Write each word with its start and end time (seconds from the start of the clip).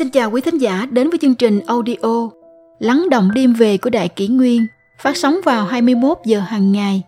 Xin 0.00 0.10
chào 0.10 0.30
quý 0.30 0.40
thính 0.40 0.58
giả 0.58 0.86
đến 0.90 1.10
với 1.10 1.18
chương 1.22 1.34
trình 1.34 1.60
audio 1.66 2.30
Lắng 2.78 3.06
động 3.10 3.30
đêm 3.34 3.52
về 3.52 3.78
của 3.78 3.90
Đại 3.90 4.08
Kỷ 4.08 4.28
Nguyên 4.28 4.66
phát 5.02 5.16
sóng 5.16 5.36
vào 5.44 5.64
21 5.64 6.18
giờ 6.24 6.40
hàng 6.40 6.72
ngày. 6.72 7.02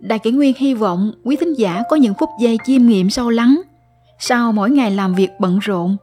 Đại 0.00 0.18
Kỷ 0.18 0.30
Nguyên 0.30 0.54
hy 0.58 0.74
vọng 0.74 1.12
quý 1.24 1.36
thính 1.36 1.54
giả 1.54 1.82
có 1.90 1.96
những 1.96 2.14
phút 2.20 2.28
giây 2.40 2.58
chiêm 2.66 2.86
nghiệm 2.86 3.10
sâu 3.10 3.30
lắng 3.30 3.60
sau 4.18 4.52
mỗi 4.52 4.70
ngày 4.70 4.90
làm 4.90 5.14
việc 5.14 5.30
bận 5.40 5.58
rộn. 5.58 5.96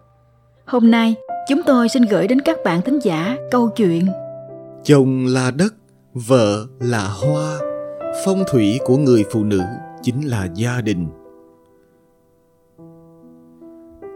Hôm 0.65 0.91
nay, 0.91 1.15
chúng 1.49 1.61
tôi 1.63 1.89
xin 1.89 2.03
gửi 2.03 2.27
đến 2.27 2.41
các 2.41 2.57
bạn 2.65 2.81
thính 2.81 2.99
giả 3.03 3.37
câu 3.51 3.69
chuyện 3.69 4.07
Chồng 4.83 5.25
là 5.25 5.51
đất, 5.51 5.73
vợ 6.13 6.65
là 6.79 7.07
hoa, 7.07 7.59
phong 8.25 8.43
thủy 8.51 8.79
của 8.85 8.97
người 8.97 9.25
phụ 9.31 9.43
nữ 9.43 9.61
chính 10.03 10.21
là 10.21 10.47
gia 10.55 10.81
đình. 10.81 11.07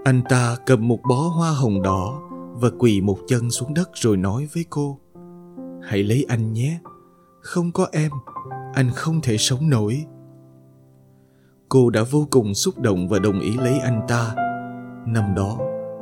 Anh 0.06 0.22
ta 0.30 0.58
cầm 0.66 0.88
một 0.88 1.00
bó 1.10 1.16
hoa 1.16 1.52
hồng 1.52 1.82
đỏ 1.82 2.22
và 2.54 2.70
quỳ 2.80 3.02
một 3.02 3.18
chân 3.28 3.52
xuống 3.52 3.74
đất 3.74 3.90
rồi 3.94 4.18
nói 4.18 4.48
với 4.54 4.66
cô 4.70 5.00
Hãy 5.84 6.04
lấy 6.04 6.26
anh 6.30 6.54
nhé, 6.54 6.80
không 7.42 7.72
có 7.72 7.88
em, 7.92 8.12
anh 8.74 8.90
không 8.96 9.22
thể 9.22 9.38
sống 9.38 9.70
nổi. 9.70 10.06
Cô 11.70 11.90
đã 11.90 12.04
vô 12.12 12.28
cùng 12.32 12.54
xúc 12.54 12.80
động 12.80 13.08
và 13.08 13.20
đồng 13.20 13.40
ý 13.40 13.58
lấy 13.58 13.80
anh 13.80 14.02
ta. 14.08 14.36
Năm 15.08 15.36
đó, 15.36 15.58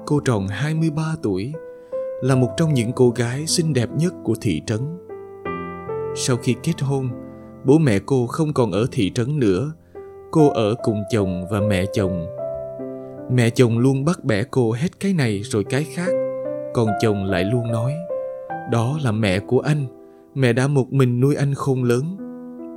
cô 0.05 0.19
tròn 0.19 0.47
23 0.47 1.15
tuổi, 1.23 1.53
là 2.21 2.35
một 2.35 2.49
trong 2.57 2.73
những 2.73 2.91
cô 2.95 3.09
gái 3.09 3.47
xinh 3.47 3.73
đẹp 3.73 3.89
nhất 3.97 4.13
của 4.23 4.35
thị 4.41 4.61
trấn. 4.65 4.79
Sau 6.15 6.37
khi 6.37 6.55
kết 6.63 6.81
hôn, 6.81 7.09
bố 7.65 7.77
mẹ 7.77 7.99
cô 8.05 8.27
không 8.27 8.53
còn 8.53 8.71
ở 8.71 8.87
thị 8.91 9.11
trấn 9.15 9.39
nữa, 9.39 9.73
cô 10.31 10.49
ở 10.49 10.75
cùng 10.83 11.03
chồng 11.11 11.45
và 11.51 11.59
mẹ 11.59 11.85
chồng. 11.93 12.25
Mẹ 13.31 13.49
chồng 13.49 13.77
luôn 13.77 14.05
bắt 14.05 14.23
bẻ 14.23 14.43
cô 14.43 14.71
hết 14.71 14.99
cái 14.99 15.13
này 15.13 15.41
rồi 15.43 15.63
cái 15.63 15.83
khác, 15.83 16.09
còn 16.73 16.87
chồng 17.01 17.25
lại 17.25 17.43
luôn 17.43 17.71
nói, 17.71 17.93
đó 18.71 18.97
là 19.03 19.11
mẹ 19.11 19.39
của 19.39 19.59
anh, 19.59 19.85
mẹ 20.35 20.53
đã 20.53 20.67
một 20.67 20.93
mình 20.93 21.19
nuôi 21.19 21.35
anh 21.35 21.53
khôn 21.53 21.83
lớn, 21.83 22.17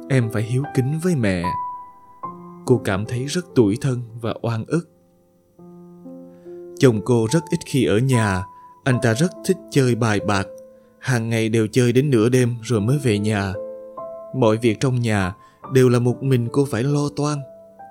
em 0.09 0.31
phải 0.33 0.43
hiếu 0.43 0.63
kính 0.75 0.99
với 1.03 1.17
mẹ. 1.17 1.43
Cô 2.67 2.81
cảm 2.85 3.05
thấy 3.07 3.25
rất 3.25 3.45
tủi 3.55 3.79
thân 3.81 4.01
và 4.21 4.35
oan 4.43 4.65
ức. 4.67 4.89
Chồng 6.79 7.01
cô 7.05 7.27
rất 7.31 7.45
ít 7.51 7.59
khi 7.67 7.85
ở 7.85 7.99
nhà, 7.99 8.45
anh 8.85 8.99
ta 9.03 9.15
rất 9.15 9.31
thích 9.47 9.57
chơi 9.71 9.95
bài 9.95 10.21
bạc, 10.21 10.47
hàng 10.99 11.29
ngày 11.29 11.49
đều 11.49 11.67
chơi 11.67 11.93
đến 11.93 12.11
nửa 12.11 12.29
đêm 12.29 12.55
rồi 12.63 12.81
mới 12.81 12.99
về 12.99 13.19
nhà. 13.19 13.53
Mọi 14.35 14.57
việc 14.57 14.81
trong 14.81 15.01
nhà 15.01 15.35
đều 15.73 15.89
là 15.89 15.99
một 15.99 16.23
mình 16.23 16.49
cô 16.53 16.65
phải 16.71 16.83
lo 16.83 17.09
toan. 17.17 17.39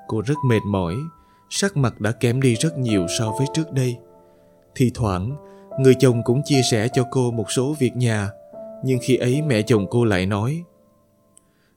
Cô 0.08 0.22
rất 0.22 0.36
mệt 0.46 0.62
mỏi, 0.68 0.96
sắc 1.50 1.78
mặt 1.78 2.02
đã 2.02 2.12
kém 2.12 2.42
đi 2.42 2.56
rất 2.56 2.78
nhiều 2.78 3.06
so 3.20 3.32
với 3.32 3.48
trước 3.54 3.72
đây. 3.72 3.98
Thì 4.76 4.92
thoảng, 4.94 5.36
người 5.80 5.96
chồng 6.00 6.24
cũng 6.24 6.42
chia 6.46 6.62
sẻ 6.72 6.88
cho 6.94 7.04
cô 7.12 7.32
một 7.32 7.52
số 7.52 7.76
việc 7.80 7.96
nhà, 7.96 8.30
nhưng 8.84 9.00
khi 9.02 9.18
ấy 9.18 9.42
mẹ 9.42 9.62
chồng 9.62 9.88
cô 9.90 10.06
lại 10.06 10.26
nói 10.26 10.64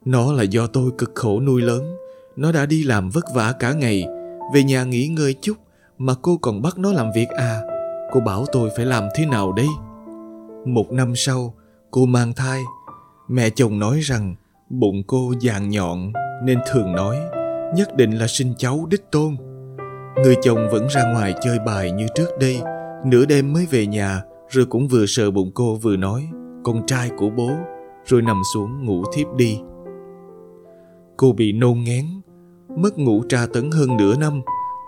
Nó 0.05 0.33
là 0.33 0.42
do 0.42 0.66
tôi 0.66 0.91
cực 0.98 1.12
khổ 1.14 1.41
nuôi 1.41 1.62
lớn, 1.62 1.97
nó 2.36 2.52
đã 2.52 2.66
đi 2.66 2.83
làm 2.83 3.10
vất 3.10 3.25
vả 3.34 3.52
cả 3.52 3.72
ngày, 3.72 4.05
về 4.55 4.62
nhà 4.62 4.84
nghỉ 4.84 5.08
ngơi 5.08 5.34
chút 5.41 5.56
mà 5.98 6.14
cô 6.22 6.36
còn 6.42 6.62
bắt 6.62 6.78
nó 6.78 6.92
làm 6.92 7.12
việc 7.14 7.28
à. 7.28 7.60
Cô 8.12 8.20
bảo 8.20 8.47
tôi 8.53 8.70
phải 8.77 8.86
làm 8.86 9.08
thế 9.14 9.27
nào 9.27 9.53
đây? 9.53 9.66
Một 10.66 10.92
năm 10.92 11.12
sau, 11.16 11.55
cô 11.91 12.06
mang 12.06 12.32
thai. 12.32 12.62
Mẹ 13.28 13.50
chồng 13.50 13.78
nói 13.78 14.00
rằng 14.00 14.34
bụng 14.70 15.03
cô 15.06 15.32
vàng 15.42 15.70
nhọn 15.70 16.12
nên 16.44 16.58
thường 16.70 16.92
nói 16.92 17.19
nhất 17.75 17.97
định 17.97 18.10
là 18.19 18.27
sinh 18.27 18.55
cháu 18.58 18.86
đích 18.91 19.10
tôn. 19.10 19.36
Người 20.22 20.36
chồng 20.42 20.69
vẫn 20.72 20.86
ra 20.86 21.12
ngoài 21.12 21.34
chơi 21.41 21.59
bài 21.66 21.91
như 21.91 22.06
trước 22.15 22.28
đây, 22.41 22.60
nửa 23.04 23.25
đêm 23.25 23.53
mới 23.53 23.66
về 23.70 23.87
nhà 23.87 24.22
rồi 24.48 24.66
cũng 24.66 24.88
vừa 24.88 25.06
sờ 25.06 25.31
bụng 25.31 25.50
cô 25.54 25.75
vừa 25.75 25.97
nói 25.97 26.28
con 26.65 26.87
trai 26.87 27.10
của 27.19 27.31
bố 27.31 27.50
rồi 28.04 28.22
nằm 28.22 28.43
xuống 28.54 28.84
ngủ 28.84 29.04
thiếp 29.15 29.26
đi. 29.37 29.60
Cô 31.16 31.32
bị 31.32 31.53
nôn 31.53 31.78
ngén, 31.84 32.04
mất 32.76 32.98
ngủ 32.98 33.22
tra 33.28 33.47
tấn 33.53 33.70
hơn 33.70 33.97
nửa 33.97 34.16
năm, 34.16 34.41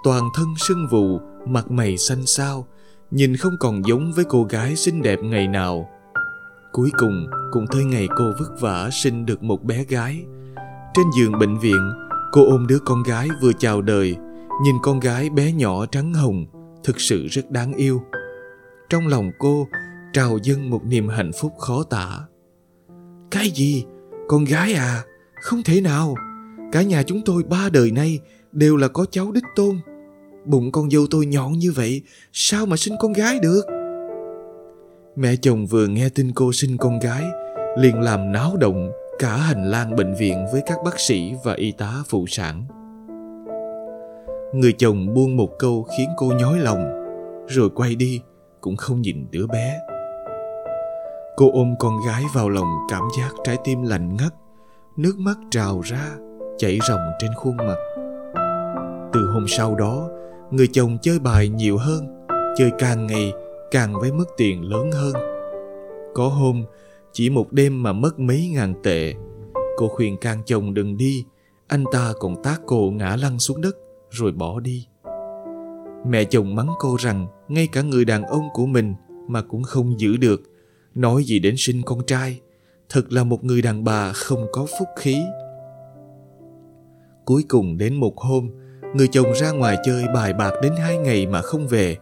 toàn 0.04 0.22
thân 0.34 0.46
sưng 0.68 0.86
vù, 0.90 1.20
mặt 1.46 1.70
mày 1.70 1.96
xanh 1.96 2.26
xao, 2.26 2.66
nhìn 3.10 3.36
không 3.36 3.56
còn 3.60 3.82
giống 3.88 4.12
với 4.12 4.24
cô 4.28 4.44
gái 4.44 4.76
xinh 4.76 5.02
đẹp 5.02 5.18
ngày 5.22 5.48
nào. 5.48 5.88
Cuối 6.72 6.90
cùng 6.98 7.26
cũng 7.52 7.66
tới 7.66 7.84
ngày 7.84 8.08
cô 8.16 8.24
vất 8.38 8.60
vả 8.60 8.88
sinh 8.92 9.26
được 9.26 9.42
một 9.42 9.64
bé 9.64 9.84
gái. 9.84 10.24
Trên 10.94 11.06
giường 11.18 11.38
bệnh 11.38 11.58
viện, 11.58 11.90
cô 12.32 12.44
ôm 12.50 12.66
đứa 12.66 12.78
con 12.84 13.02
gái 13.02 13.28
vừa 13.42 13.52
chào 13.58 13.82
đời, 13.82 14.16
nhìn 14.62 14.76
con 14.82 15.00
gái 15.00 15.30
bé 15.30 15.52
nhỏ 15.52 15.86
trắng 15.86 16.14
hồng, 16.14 16.46
thực 16.84 17.00
sự 17.00 17.26
rất 17.26 17.50
đáng 17.50 17.72
yêu. 17.72 18.02
Trong 18.88 19.06
lòng 19.06 19.30
cô 19.38 19.66
trào 20.12 20.38
dâng 20.42 20.70
một 20.70 20.84
niềm 20.84 21.08
hạnh 21.08 21.30
phúc 21.40 21.52
khó 21.58 21.82
tả. 21.82 22.20
Cái 23.30 23.50
gì? 23.50 23.84
Con 24.28 24.44
gái 24.44 24.72
à? 24.72 25.02
Không 25.42 25.62
thể 25.62 25.80
nào. 25.80 26.14
Cả 26.72 26.82
nhà 26.82 27.02
chúng 27.02 27.20
tôi 27.24 27.42
ba 27.42 27.68
đời 27.72 27.90
nay 27.90 28.18
đều 28.52 28.76
là 28.76 28.88
có 28.88 29.06
cháu 29.10 29.32
đích 29.32 29.44
tôn. 29.56 29.78
Bụng 30.44 30.72
con 30.72 30.90
dâu 30.90 31.06
tôi 31.10 31.26
nhọn 31.26 31.52
như 31.52 31.72
vậy, 31.72 32.02
sao 32.32 32.66
mà 32.66 32.76
sinh 32.76 32.94
con 33.00 33.12
gái 33.12 33.38
được? 33.38 33.62
Mẹ 35.16 35.36
chồng 35.36 35.66
vừa 35.66 35.86
nghe 35.86 36.08
tin 36.08 36.32
cô 36.34 36.52
sinh 36.52 36.76
con 36.76 36.98
gái, 36.98 37.24
liền 37.78 38.00
làm 38.00 38.32
náo 38.32 38.56
động 38.56 38.90
cả 39.18 39.36
hành 39.36 39.70
lang 39.70 39.96
bệnh 39.96 40.14
viện 40.14 40.46
với 40.52 40.62
các 40.66 40.78
bác 40.84 41.00
sĩ 41.00 41.32
và 41.44 41.54
y 41.54 41.72
tá 41.72 41.94
phụ 42.08 42.26
sản. 42.28 42.79
Người 44.52 44.72
chồng 44.72 45.14
buông 45.14 45.36
một 45.36 45.58
câu 45.58 45.86
khiến 45.98 46.08
cô 46.16 46.26
nhói 46.26 46.58
lòng, 46.58 47.06
rồi 47.48 47.70
quay 47.70 47.94
đi 47.94 48.20
cũng 48.60 48.76
không 48.76 49.00
nhìn 49.00 49.26
đứa 49.30 49.46
bé. 49.46 49.78
Cô 51.36 51.50
ôm 51.52 51.74
con 51.78 51.94
gái 52.06 52.22
vào 52.34 52.48
lòng 52.48 52.68
cảm 52.90 53.02
giác 53.18 53.30
trái 53.44 53.56
tim 53.64 53.82
lạnh 53.82 54.16
ngắt, 54.16 54.34
nước 54.96 55.18
mắt 55.18 55.36
trào 55.50 55.80
ra, 55.80 56.16
chảy 56.58 56.78
ròng 56.88 57.00
trên 57.18 57.30
khuôn 57.36 57.56
mặt. 57.56 57.76
Từ 59.12 59.30
hôm 59.32 59.48
sau 59.48 59.74
đó, 59.74 60.08
người 60.50 60.68
chồng 60.72 60.98
chơi 61.02 61.18
bài 61.18 61.48
nhiều 61.48 61.78
hơn, 61.78 62.26
chơi 62.56 62.70
càng 62.78 63.06
ngày 63.06 63.32
càng 63.70 64.00
với 64.00 64.12
mức 64.12 64.26
tiền 64.36 64.62
lớn 64.62 64.92
hơn. 64.92 65.12
Có 66.14 66.28
hôm, 66.28 66.64
chỉ 67.12 67.30
một 67.30 67.52
đêm 67.52 67.82
mà 67.82 67.92
mất 67.92 68.18
mấy 68.18 68.50
ngàn 68.54 68.74
tệ. 68.82 69.14
Cô 69.76 69.88
khuyên 69.88 70.16
can 70.16 70.38
chồng 70.46 70.74
đừng 70.74 70.96
đi, 70.96 71.24
anh 71.68 71.84
ta 71.92 72.12
còn 72.20 72.42
tác 72.42 72.60
cô 72.66 72.90
ngã 72.90 73.16
lăn 73.16 73.38
xuống 73.38 73.60
đất 73.60 73.76
rồi 74.10 74.32
bỏ 74.32 74.60
đi. 74.60 74.86
Mẹ 76.06 76.24
chồng 76.24 76.54
mắng 76.54 76.70
cô 76.78 76.96
rằng 77.00 77.26
ngay 77.48 77.68
cả 77.72 77.82
người 77.82 78.04
đàn 78.04 78.22
ông 78.22 78.48
của 78.52 78.66
mình 78.66 78.94
mà 79.28 79.42
cũng 79.42 79.62
không 79.62 80.00
giữ 80.00 80.16
được, 80.16 80.42
nói 80.94 81.24
gì 81.24 81.38
đến 81.38 81.54
sinh 81.58 81.82
con 81.82 81.98
trai, 82.06 82.40
thật 82.88 83.12
là 83.12 83.24
một 83.24 83.44
người 83.44 83.62
đàn 83.62 83.84
bà 83.84 84.12
không 84.12 84.46
có 84.52 84.66
phúc 84.78 84.88
khí. 84.98 85.16
Cuối 87.24 87.44
cùng 87.48 87.78
đến 87.78 87.94
một 87.94 88.18
hôm, 88.18 88.50
người 88.94 89.08
chồng 89.08 89.32
ra 89.34 89.50
ngoài 89.50 89.76
chơi 89.84 90.04
bài 90.14 90.32
bạc 90.32 90.52
đến 90.62 90.72
hai 90.78 90.98
ngày 90.98 91.26
mà 91.26 91.42
không 91.42 91.66
về. 91.68 91.96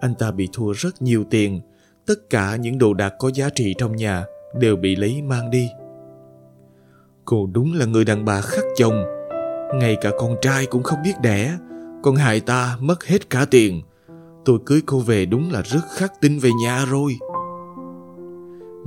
Anh 0.00 0.14
ta 0.14 0.30
bị 0.30 0.48
thua 0.52 0.72
rất 0.72 1.02
nhiều 1.02 1.24
tiền, 1.30 1.60
tất 2.06 2.30
cả 2.30 2.56
những 2.56 2.78
đồ 2.78 2.94
đạc 2.94 3.14
có 3.18 3.30
giá 3.34 3.48
trị 3.54 3.74
trong 3.78 3.96
nhà 3.96 4.24
đều 4.60 4.76
bị 4.76 4.96
lấy 4.96 5.22
mang 5.22 5.50
đi. 5.50 5.70
Cô 7.24 7.48
đúng 7.52 7.74
là 7.74 7.86
người 7.86 8.04
đàn 8.04 8.24
bà 8.24 8.40
khắc 8.40 8.64
chồng, 8.76 9.04
ngay 9.78 9.96
cả 10.00 10.10
con 10.18 10.36
trai 10.42 10.66
cũng 10.66 10.82
không 10.82 10.98
biết 11.04 11.12
đẻ, 11.22 11.58
con 12.02 12.14
hại 12.14 12.40
ta 12.40 12.76
mất 12.80 13.04
hết 13.04 13.30
cả 13.30 13.46
tiền. 13.50 13.82
Tôi 14.44 14.58
cưới 14.66 14.82
cô 14.86 14.98
về 14.98 15.26
đúng 15.26 15.52
là 15.52 15.62
rất 15.62 15.80
khắc 15.96 16.20
tinh 16.20 16.38
về 16.38 16.50
nhà 16.62 16.84
rồi. 16.84 17.18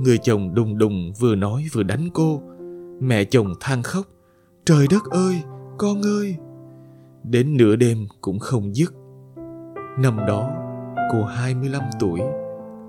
Người 0.00 0.18
chồng 0.18 0.54
đùng 0.54 0.78
đùng 0.78 1.12
vừa 1.18 1.34
nói 1.34 1.64
vừa 1.72 1.82
đánh 1.82 2.08
cô. 2.14 2.42
Mẹ 3.00 3.24
chồng 3.24 3.54
than 3.60 3.82
khóc. 3.82 4.06
Trời 4.64 4.86
đất 4.90 5.04
ơi, 5.10 5.42
con 5.78 6.02
ơi! 6.02 6.36
Đến 7.22 7.56
nửa 7.56 7.76
đêm 7.76 8.06
cũng 8.20 8.38
không 8.38 8.76
dứt. 8.76 8.94
Năm 9.98 10.16
đó, 10.28 10.50
cô 11.12 11.24
25 11.24 11.82
tuổi, 12.00 12.20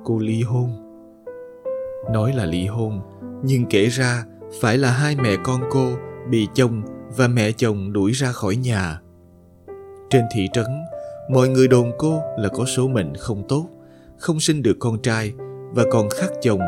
cô 0.03 0.19
ly 0.19 0.43
hôn. 0.43 0.69
Nói 2.13 2.33
là 2.33 2.45
ly 2.45 2.67
hôn, 2.67 3.01
nhưng 3.43 3.65
kể 3.65 3.85
ra 3.85 4.25
phải 4.61 4.77
là 4.77 4.91
hai 4.91 5.15
mẹ 5.15 5.35
con 5.43 5.61
cô 5.69 5.89
bị 6.29 6.47
chồng 6.53 6.81
và 7.17 7.27
mẹ 7.27 7.51
chồng 7.51 7.93
đuổi 7.93 8.11
ra 8.11 8.31
khỏi 8.31 8.55
nhà. 8.55 8.99
Trên 10.09 10.23
thị 10.33 10.47
trấn, 10.53 10.65
mọi 11.29 11.49
người 11.49 11.67
đồn 11.67 11.91
cô 11.97 12.21
là 12.37 12.49
có 12.49 12.65
số 12.65 12.87
mệnh 12.87 13.15
không 13.15 13.43
tốt, 13.47 13.69
không 14.17 14.39
sinh 14.39 14.61
được 14.61 14.77
con 14.79 15.01
trai 15.01 15.33
và 15.73 15.83
còn 15.91 16.09
khắc 16.09 16.29
chồng, 16.41 16.59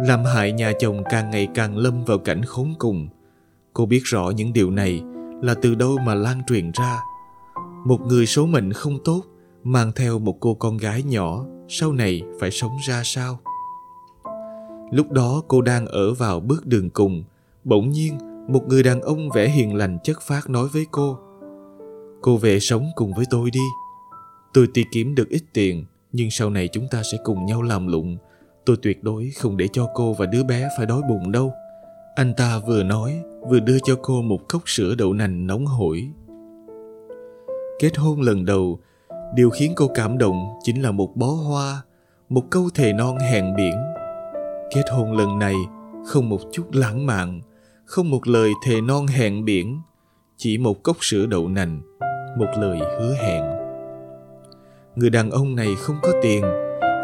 làm 0.00 0.24
hại 0.24 0.52
nhà 0.52 0.72
chồng 0.78 1.02
càng 1.10 1.30
ngày 1.30 1.48
càng 1.54 1.76
lâm 1.76 2.04
vào 2.04 2.18
cảnh 2.18 2.42
khốn 2.44 2.74
cùng. 2.78 3.08
Cô 3.72 3.86
biết 3.86 4.00
rõ 4.04 4.30
những 4.30 4.52
điều 4.52 4.70
này 4.70 5.02
là 5.42 5.54
từ 5.54 5.74
đâu 5.74 5.96
mà 6.06 6.14
lan 6.14 6.42
truyền 6.46 6.70
ra. 6.70 7.00
Một 7.86 8.00
người 8.00 8.26
số 8.26 8.46
mệnh 8.46 8.72
không 8.72 8.98
tốt 9.04 9.22
mang 9.64 9.92
theo 9.96 10.18
một 10.18 10.36
cô 10.40 10.54
con 10.54 10.76
gái 10.76 11.02
nhỏ 11.02 11.44
sau 11.68 11.92
này 11.92 12.22
phải 12.40 12.50
sống 12.50 12.72
ra 12.88 13.02
sao? 13.04 13.38
Lúc 14.90 15.10
đó 15.10 15.42
cô 15.48 15.62
đang 15.62 15.86
ở 15.86 16.14
vào 16.14 16.40
bước 16.40 16.66
đường 16.66 16.90
cùng, 16.90 17.24
bỗng 17.64 17.90
nhiên 17.90 18.18
một 18.52 18.68
người 18.68 18.82
đàn 18.82 19.00
ông 19.00 19.30
vẻ 19.34 19.48
hiền 19.48 19.76
lành 19.76 19.98
chất 20.04 20.20
phát 20.22 20.50
nói 20.50 20.68
với 20.72 20.86
cô 20.90 21.18
Cô 22.22 22.36
về 22.36 22.60
sống 22.60 22.90
cùng 22.94 23.12
với 23.12 23.24
tôi 23.30 23.50
đi. 23.50 23.60
Tôi 24.54 24.68
tiết 24.74 24.84
kiếm 24.92 25.14
được 25.14 25.28
ít 25.28 25.42
tiền, 25.52 25.84
nhưng 26.12 26.30
sau 26.30 26.50
này 26.50 26.68
chúng 26.68 26.88
ta 26.90 27.02
sẽ 27.12 27.18
cùng 27.24 27.46
nhau 27.46 27.62
làm 27.62 27.86
lụng. 27.86 28.16
Tôi 28.66 28.76
tuyệt 28.82 29.02
đối 29.02 29.30
không 29.38 29.56
để 29.56 29.68
cho 29.72 29.88
cô 29.94 30.12
và 30.12 30.26
đứa 30.26 30.42
bé 30.42 30.68
phải 30.76 30.86
đói 30.86 31.02
bụng 31.08 31.32
đâu. 31.32 31.52
Anh 32.16 32.34
ta 32.36 32.58
vừa 32.66 32.82
nói, 32.82 33.20
vừa 33.48 33.60
đưa 33.60 33.78
cho 33.78 33.96
cô 34.02 34.22
một 34.22 34.48
cốc 34.48 34.62
sữa 34.66 34.94
đậu 34.98 35.12
nành 35.12 35.46
nóng 35.46 35.66
hổi. 35.66 36.08
Kết 37.78 37.96
hôn 37.96 38.20
lần 38.20 38.44
đầu, 38.44 38.78
điều 39.34 39.50
khiến 39.50 39.72
cô 39.76 39.88
cảm 39.94 40.18
động 40.18 40.48
chính 40.62 40.82
là 40.82 40.90
một 40.90 41.16
bó 41.16 41.26
hoa, 41.26 41.82
một 42.28 42.44
câu 42.50 42.68
thề 42.74 42.92
non 42.92 43.18
hẹn 43.18 43.56
biển. 43.56 43.74
Kết 44.74 44.84
hôn 44.92 45.16
lần 45.16 45.38
này 45.38 45.54
không 46.06 46.28
một 46.28 46.40
chút 46.52 46.64
lãng 46.72 47.06
mạn, 47.06 47.40
không 47.92 48.10
một 48.10 48.28
lời 48.28 48.52
thề 48.62 48.80
non 48.80 49.06
hẹn 49.06 49.44
biển, 49.44 49.80
chỉ 50.36 50.58
một 50.58 50.82
cốc 50.82 50.96
sữa 51.00 51.26
đậu 51.26 51.48
nành, 51.48 51.80
một 52.38 52.46
lời 52.60 52.78
hứa 52.78 53.14
hẹn. 53.14 53.42
Người 54.96 55.10
đàn 55.10 55.30
ông 55.30 55.56
này 55.56 55.74
không 55.78 55.96
có 56.02 56.12
tiền, 56.22 56.42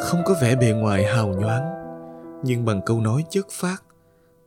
không 0.00 0.20
có 0.26 0.34
vẻ 0.42 0.56
bề 0.56 0.72
ngoài 0.72 1.04
hào 1.04 1.28
nhoáng, 1.28 1.64
nhưng 2.44 2.64
bằng 2.64 2.80
câu 2.86 3.00
nói 3.00 3.24
chất 3.30 3.46
phát, 3.50 3.76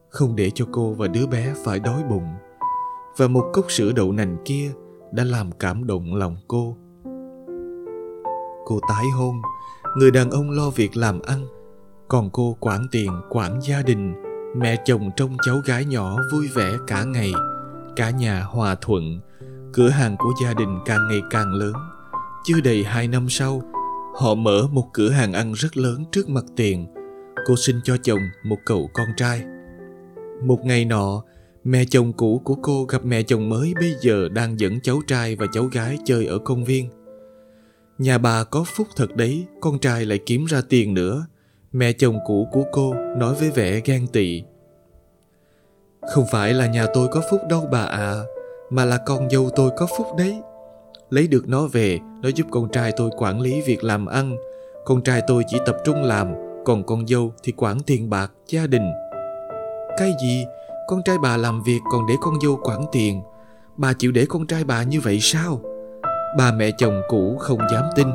không 0.09 0.35
để 0.35 0.49
cho 0.49 0.65
cô 0.71 0.93
và 0.93 1.07
đứa 1.07 1.27
bé 1.27 1.53
phải 1.63 1.79
đói 1.79 2.03
bụng. 2.09 2.27
Và 3.17 3.27
một 3.27 3.49
cốc 3.53 3.71
sữa 3.71 3.91
đậu 3.95 4.11
nành 4.11 4.37
kia 4.45 4.71
đã 5.11 5.23
làm 5.23 5.51
cảm 5.51 5.87
động 5.87 6.15
lòng 6.15 6.35
cô. 6.47 6.77
Cô 8.65 8.79
tái 8.89 9.05
hôn, 9.17 9.35
người 9.97 10.11
đàn 10.11 10.31
ông 10.31 10.51
lo 10.51 10.69
việc 10.69 10.97
làm 10.97 11.19
ăn, 11.21 11.47
còn 12.07 12.29
cô 12.33 12.57
quản 12.59 12.87
tiền, 12.91 13.11
quản 13.29 13.59
gia 13.61 13.81
đình, 13.81 14.30
mẹ 14.55 14.75
chồng 14.85 15.11
trông 15.15 15.37
cháu 15.45 15.57
gái 15.65 15.85
nhỏ 15.85 16.17
vui 16.31 16.47
vẻ 16.47 16.71
cả 16.87 17.03
ngày, 17.03 17.31
cả 17.95 18.09
nhà 18.09 18.43
hòa 18.43 18.75
thuận, 18.81 19.19
cửa 19.73 19.89
hàng 19.89 20.15
của 20.17 20.31
gia 20.43 20.53
đình 20.53 20.79
càng 20.85 21.07
ngày 21.09 21.21
càng 21.29 21.53
lớn. 21.53 21.73
Chưa 22.43 22.61
đầy 22.61 22.83
hai 22.83 23.07
năm 23.07 23.29
sau, 23.29 23.61
họ 24.15 24.35
mở 24.35 24.67
một 24.71 24.87
cửa 24.93 25.09
hàng 25.09 25.33
ăn 25.33 25.53
rất 25.53 25.77
lớn 25.77 26.03
trước 26.11 26.29
mặt 26.29 26.43
tiền. 26.55 26.87
Cô 27.45 27.55
sinh 27.55 27.79
cho 27.83 27.97
chồng 27.97 28.19
một 28.43 28.57
cậu 28.65 28.89
con 28.93 29.07
trai. 29.17 29.43
Một 30.43 30.59
ngày 30.63 30.85
nọ, 30.85 31.23
mẹ 31.63 31.85
chồng 31.85 32.13
cũ 32.13 32.41
của 32.45 32.55
cô 32.55 32.85
gặp 32.85 33.05
mẹ 33.05 33.23
chồng 33.23 33.49
mới 33.49 33.73
bây 33.79 33.95
giờ 34.01 34.29
đang 34.29 34.59
dẫn 34.59 34.81
cháu 34.81 35.01
trai 35.07 35.35
và 35.35 35.45
cháu 35.51 35.63
gái 35.63 35.97
chơi 36.05 36.25
ở 36.25 36.37
công 36.37 36.65
viên. 36.65 36.89
Nhà 37.97 38.17
bà 38.17 38.43
có 38.43 38.63
phúc 38.63 38.87
thật 38.95 39.15
đấy, 39.15 39.45
con 39.61 39.79
trai 39.79 40.05
lại 40.05 40.19
kiếm 40.25 40.45
ra 40.45 40.61
tiền 40.69 40.93
nữa. 40.93 41.25
Mẹ 41.73 41.91
chồng 41.93 42.19
cũ 42.25 42.47
của 42.51 42.63
cô 42.71 42.93
nói 42.93 43.33
với 43.39 43.49
vẻ 43.49 43.81
gan 43.85 44.07
tị. 44.07 44.43
Không 46.01 46.25
phải 46.31 46.53
là 46.53 46.67
nhà 46.67 46.85
tôi 46.93 47.07
có 47.07 47.21
phúc 47.31 47.41
đâu 47.49 47.67
bà 47.71 47.79
ạ, 47.79 47.97
à, 47.97 48.23
mà 48.69 48.85
là 48.85 48.97
con 49.05 49.29
dâu 49.29 49.49
tôi 49.55 49.69
có 49.77 49.87
phúc 49.97 50.07
đấy. 50.17 50.41
Lấy 51.09 51.27
được 51.27 51.47
nó 51.47 51.67
về, 51.67 51.99
nó 52.21 52.29
giúp 52.29 52.47
con 52.51 52.69
trai 52.69 52.91
tôi 52.97 53.09
quản 53.17 53.41
lý 53.41 53.61
việc 53.61 53.83
làm 53.83 54.05
ăn. 54.05 54.37
Con 54.85 55.01
trai 55.01 55.21
tôi 55.27 55.43
chỉ 55.47 55.57
tập 55.65 55.77
trung 55.85 56.03
làm, 56.03 56.33
còn 56.65 56.83
con 56.83 57.07
dâu 57.07 57.33
thì 57.43 57.53
quản 57.57 57.79
tiền 57.79 58.09
bạc, 58.09 58.31
gia 58.47 58.67
đình. 58.67 58.91
Cái 59.97 60.13
gì? 60.21 60.45
Con 60.87 61.03
trai 61.03 61.17
bà 61.17 61.37
làm 61.37 61.63
việc 61.63 61.79
còn 61.91 62.07
để 62.07 62.13
con 62.21 62.33
dâu 62.41 62.59
quản 62.63 62.85
tiền. 62.91 63.21
Bà 63.77 63.93
chịu 63.93 64.11
để 64.11 64.25
con 64.29 64.47
trai 64.47 64.63
bà 64.63 64.83
như 64.83 65.01
vậy 65.01 65.19
sao? 65.21 65.61
Bà 66.37 66.51
mẹ 66.51 66.71
chồng 66.77 67.01
cũ 67.09 67.37
không 67.39 67.59
dám 67.71 67.83
tin. 67.95 68.07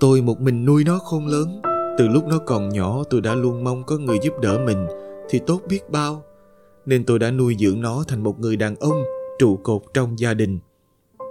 Tôi 0.00 0.22
một 0.22 0.40
mình 0.40 0.64
nuôi 0.64 0.84
nó 0.84 0.98
khôn 0.98 1.26
lớn. 1.26 1.62
Từ 1.98 2.08
lúc 2.08 2.26
nó 2.26 2.38
còn 2.38 2.68
nhỏ 2.68 3.02
tôi 3.10 3.20
đã 3.20 3.34
luôn 3.34 3.64
mong 3.64 3.82
có 3.84 3.98
người 3.98 4.18
giúp 4.22 4.32
đỡ 4.40 4.58
mình 4.66 4.86
thì 5.28 5.40
tốt 5.46 5.60
biết 5.68 5.90
bao. 5.90 6.22
Nên 6.86 7.04
tôi 7.04 7.18
đã 7.18 7.30
nuôi 7.30 7.56
dưỡng 7.58 7.80
nó 7.80 8.04
thành 8.08 8.22
một 8.22 8.40
người 8.40 8.56
đàn 8.56 8.76
ông 8.76 9.04
trụ 9.38 9.56
cột 9.56 9.82
trong 9.94 10.18
gia 10.18 10.34
đình. 10.34 10.58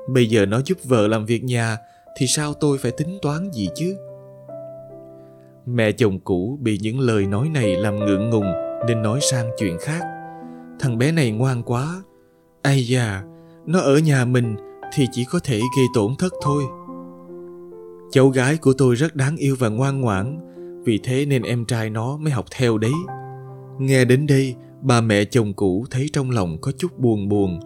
Bây 0.10 0.30
giờ 0.30 0.46
nó 0.46 0.62
giúp 0.66 0.78
vợ 0.84 1.08
làm 1.08 1.26
việc 1.26 1.44
nhà 1.44 1.78
thì 2.18 2.28
sao 2.28 2.54
tôi 2.54 2.78
phải 2.78 2.92
tính 2.92 3.20
toán 3.22 3.52
gì 3.52 3.70
chứ? 3.76 3.96
Mẹ 5.66 5.92
chồng 5.92 6.20
cũ 6.20 6.58
bị 6.62 6.80
những 6.82 7.00
lời 7.00 7.26
nói 7.26 7.50
này 7.50 7.76
làm 7.76 8.00
ngượng 8.00 8.30
ngùng 8.30 8.52
nên 8.88 9.02
nói 9.02 9.20
sang 9.32 9.50
chuyện 9.58 9.78
khác. 9.82 10.02
Thằng 10.80 10.98
bé 10.98 11.12
này 11.12 11.32
ngoan 11.32 11.64
quá. 11.64 12.04
Ai 12.62 12.88
da, 12.88 13.24
nó 13.66 13.80
ở 13.80 13.98
nhà 13.98 14.26
mình 14.26 14.56
thì 14.94 15.06
chỉ 15.12 15.26
có 15.32 15.40
thể 15.44 15.60
gây 15.78 15.86
tổn 15.94 16.16
thất 16.20 16.34
thôi. 16.44 16.64
Cháu 18.12 18.30
gái 18.30 18.58
của 18.58 18.74
tôi 18.78 18.96
rất 18.96 19.16
đáng 19.16 19.38
yêu 19.38 19.56
và 19.60 19.70
ngoan 19.70 20.02
ngoãn, 20.02 20.51
vì 20.84 21.00
thế 21.04 21.26
nên 21.26 21.44
em 21.44 21.66
trai 21.66 21.90
nó 21.90 22.18
mới 22.18 22.32
học 22.32 22.46
theo 22.58 22.78
đấy. 22.78 22.92
Nghe 23.80 24.06
đến 24.06 24.28
đây, 24.28 24.56
bà 24.82 25.02
mẹ 25.02 25.26
chồng 25.26 25.54
cũ 25.54 25.86
thấy 25.92 26.10
trong 26.14 26.32
lòng 26.32 26.58
có 26.62 26.72
chút 26.78 27.00
buồn 27.00 27.30
buồn. 27.30 27.60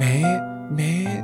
Mẹ, 0.00 0.22
mẹ. 0.76 1.22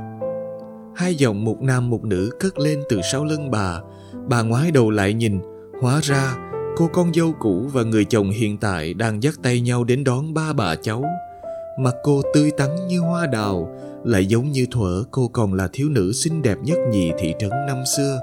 Hai 0.96 1.14
giọng 1.14 1.44
một 1.44 1.62
nam 1.62 1.90
một 1.90 2.04
nữ 2.04 2.30
cất 2.40 2.58
lên 2.58 2.82
từ 2.88 3.00
sau 3.12 3.24
lưng 3.24 3.50
bà. 3.50 3.80
Bà 4.28 4.42
ngoái 4.42 4.70
đầu 4.70 4.90
lại 4.90 5.14
nhìn, 5.14 5.40
hóa 5.80 6.00
ra 6.02 6.36
cô 6.76 6.88
con 6.92 7.14
dâu 7.14 7.32
cũ 7.38 7.70
và 7.72 7.82
người 7.82 8.04
chồng 8.04 8.30
hiện 8.30 8.58
tại 8.58 8.94
đang 8.94 9.22
dắt 9.22 9.34
tay 9.42 9.60
nhau 9.60 9.84
đến 9.84 10.04
đón 10.04 10.34
ba 10.34 10.52
bà 10.52 10.74
cháu. 10.76 11.04
Mặt 11.78 11.94
cô 12.02 12.22
tươi 12.34 12.50
tắn 12.50 12.68
như 12.88 13.00
hoa 13.00 13.26
đào, 13.26 13.68
lại 14.04 14.26
giống 14.26 14.52
như 14.52 14.66
thuở 14.70 15.04
cô 15.10 15.28
còn 15.28 15.54
là 15.54 15.68
thiếu 15.72 15.88
nữ 15.88 16.12
xinh 16.12 16.42
đẹp 16.42 16.58
nhất 16.62 16.78
nhì 16.90 17.10
thị 17.18 17.34
trấn 17.38 17.50
năm 17.50 17.78
xưa. 17.96 18.20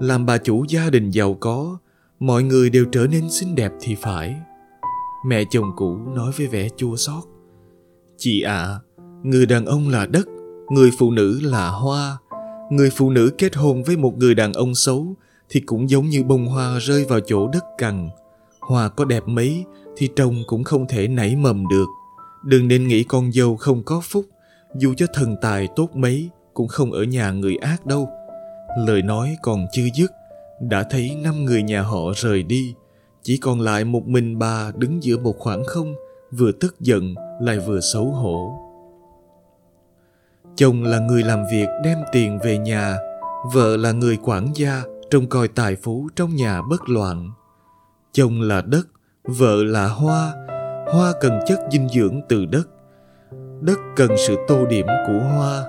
Làm 0.00 0.26
bà 0.26 0.38
chủ 0.38 0.64
gia 0.68 0.90
đình 0.90 1.10
giàu 1.10 1.34
có, 1.34 1.78
mọi 2.20 2.42
người 2.42 2.70
đều 2.70 2.84
trở 2.92 3.06
nên 3.06 3.30
xinh 3.30 3.54
đẹp 3.54 3.72
thì 3.80 3.94
phải. 3.94 4.34
Mẹ 5.26 5.44
chồng 5.50 5.70
cũ 5.76 5.98
nói 6.14 6.32
với 6.36 6.46
vẻ 6.46 6.68
chua 6.76 6.96
xót. 6.96 7.24
Chị 8.16 8.42
ạ, 8.42 8.62
à, 8.62 8.78
người 9.22 9.46
đàn 9.46 9.66
ông 9.66 9.88
là 9.88 10.06
đất, 10.06 10.26
người 10.70 10.90
phụ 10.98 11.10
nữ 11.10 11.40
là 11.42 11.68
hoa. 11.68 12.18
Người 12.70 12.90
phụ 12.96 13.10
nữ 13.10 13.30
kết 13.38 13.56
hôn 13.56 13.82
với 13.82 13.96
một 13.96 14.16
người 14.16 14.34
đàn 14.34 14.52
ông 14.52 14.74
xấu 14.74 15.14
thì 15.48 15.60
cũng 15.60 15.90
giống 15.90 16.08
như 16.08 16.24
bông 16.24 16.46
hoa 16.46 16.78
rơi 16.78 17.04
vào 17.04 17.20
chỗ 17.20 17.48
đất 17.48 17.64
cằn. 17.78 18.08
Hoa 18.60 18.88
có 18.88 19.04
đẹp 19.04 19.22
mấy 19.26 19.64
thì 19.96 20.08
trông 20.16 20.36
cũng 20.46 20.64
không 20.64 20.86
thể 20.88 21.08
nảy 21.08 21.36
mầm 21.36 21.68
được. 21.68 21.86
Đừng 22.44 22.68
nên 22.68 22.88
nghĩ 22.88 23.04
con 23.04 23.32
dâu 23.32 23.56
không 23.56 23.82
có 23.82 24.00
phúc, 24.04 24.24
dù 24.76 24.94
cho 24.96 25.06
thần 25.14 25.36
tài 25.42 25.68
tốt 25.76 25.96
mấy 25.96 26.30
cũng 26.54 26.68
không 26.68 26.92
ở 26.92 27.02
nhà 27.02 27.30
người 27.30 27.56
ác 27.56 27.86
đâu. 27.86 28.08
Lời 28.76 29.02
nói 29.02 29.36
còn 29.42 29.66
chưa 29.72 29.86
dứt, 29.94 30.12
đã 30.60 30.82
thấy 30.82 31.16
năm 31.22 31.44
người 31.44 31.62
nhà 31.62 31.82
họ 31.82 32.00
rời 32.16 32.42
đi, 32.42 32.74
chỉ 33.22 33.36
còn 33.36 33.60
lại 33.60 33.84
một 33.84 34.06
mình 34.06 34.38
bà 34.38 34.72
đứng 34.76 35.02
giữa 35.02 35.18
một 35.18 35.34
khoảng 35.38 35.64
không, 35.64 35.94
vừa 36.30 36.52
tức 36.52 36.80
giận 36.80 37.14
lại 37.40 37.58
vừa 37.58 37.80
xấu 37.80 38.04
hổ. 38.04 38.60
Chồng 40.56 40.82
là 40.82 40.98
người 40.98 41.22
làm 41.22 41.44
việc 41.52 41.68
đem 41.84 41.98
tiền 42.12 42.38
về 42.44 42.58
nhà, 42.58 42.96
vợ 43.52 43.76
là 43.76 43.92
người 43.92 44.18
quản 44.24 44.52
gia 44.54 44.82
trông 45.10 45.28
coi 45.28 45.48
tài 45.48 45.76
phú 45.76 46.08
trong 46.16 46.36
nhà 46.36 46.62
bất 46.70 46.88
loạn. 46.88 47.30
Chồng 48.12 48.40
là 48.40 48.62
đất, 48.62 48.86
vợ 49.24 49.64
là 49.64 49.88
hoa, 49.88 50.32
hoa 50.92 51.12
cần 51.20 51.40
chất 51.46 51.58
dinh 51.72 51.88
dưỡng 51.88 52.20
từ 52.28 52.44
đất 52.46 52.68
đất 53.64 53.78
cần 53.96 54.10
sự 54.16 54.36
tô 54.48 54.66
điểm 54.66 54.86
của 54.86 55.18
hoa 55.18 55.66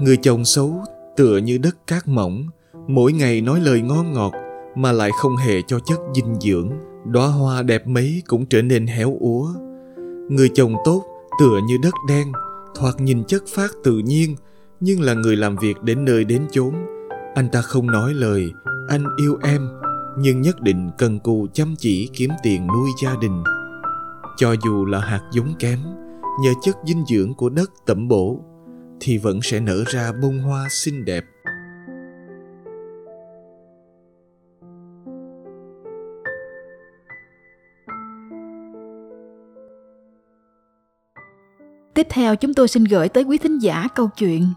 người 0.00 0.16
chồng 0.22 0.44
xấu 0.44 0.84
tựa 1.16 1.36
như 1.36 1.58
đất 1.58 1.76
cát 1.86 2.08
mỏng, 2.08 2.46
mỗi 2.88 3.12
ngày 3.12 3.40
nói 3.40 3.60
lời 3.60 3.80
ngon 3.80 4.12
ngọt 4.12 4.32
mà 4.74 4.92
lại 4.92 5.10
không 5.20 5.36
hề 5.36 5.62
cho 5.62 5.78
chất 5.78 5.98
dinh 6.14 6.34
dưỡng. 6.40 6.70
Đóa 7.04 7.26
hoa 7.28 7.62
đẹp 7.62 7.86
mấy 7.86 8.22
cũng 8.26 8.46
trở 8.46 8.62
nên 8.62 8.86
héo 8.86 9.16
úa. 9.20 9.48
Người 10.30 10.50
chồng 10.54 10.74
tốt 10.84 11.04
tựa 11.40 11.60
như 11.68 11.78
đất 11.82 11.94
đen, 12.08 12.32
thoạt 12.74 13.00
nhìn 13.00 13.24
chất 13.24 13.42
phát 13.54 13.70
tự 13.84 13.98
nhiên, 13.98 14.36
nhưng 14.80 15.00
là 15.00 15.14
người 15.14 15.36
làm 15.36 15.56
việc 15.56 15.82
đến 15.82 16.04
nơi 16.04 16.24
đến 16.24 16.42
chốn. 16.50 16.74
Anh 17.34 17.48
ta 17.52 17.62
không 17.62 17.86
nói 17.86 18.14
lời, 18.14 18.44
anh 18.88 19.04
yêu 19.16 19.38
em, 19.42 19.68
nhưng 20.18 20.42
nhất 20.42 20.60
định 20.60 20.90
cần 20.98 21.18
cù 21.18 21.46
chăm 21.52 21.74
chỉ 21.78 22.10
kiếm 22.12 22.30
tiền 22.42 22.66
nuôi 22.66 22.90
gia 23.02 23.14
đình. 23.20 23.42
Cho 24.36 24.54
dù 24.64 24.84
là 24.84 25.00
hạt 25.00 25.20
giống 25.32 25.54
kém, 25.58 25.78
nhờ 26.42 26.52
chất 26.62 26.76
dinh 26.86 27.04
dưỡng 27.06 27.34
của 27.34 27.48
đất 27.48 27.70
tẩm 27.86 28.08
bổ 28.08 28.40
thì 29.00 29.18
vẫn 29.18 29.42
sẽ 29.42 29.60
nở 29.60 29.84
ra 29.86 30.12
bông 30.22 30.38
hoa 30.38 30.66
xinh 30.70 31.04
đẹp. 31.04 31.24
Tiếp 41.94 42.06
theo 42.10 42.36
chúng 42.36 42.54
tôi 42.54 42.68
xin 42.68 42.84
gửi 42.84 43.08
tới 43.08 43.24
quý 43.24 43.38
thính 43.38 43.58
giả 43.58 43.88
câu 43.94 44.08
chuyện. 44.16 44.48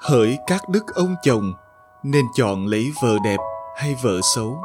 Hỡi 0.00 0.38
các 0.46 0.68
đức 0.68 0.94
ông 0.94 1.14
chồng 1.22 1.52
Nên 2.02 2.24
chọn 2.36 2.66
lấy 2.66 2.92
vợ 3.02 3.16
đẹp 3.24 3.36
hay 3.76 3.94
vợ 4.02 4.20
xấu? 4.36 4.58